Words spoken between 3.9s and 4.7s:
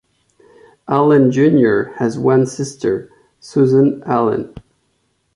Allen.